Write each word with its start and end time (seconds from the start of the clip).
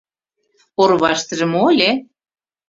Орваштыже 0.81 1.45
мо 1.53 1.61
ыле?.. 1.71 1.91